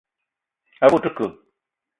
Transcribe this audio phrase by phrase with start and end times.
[0.85, 1.27] A ve o te ke?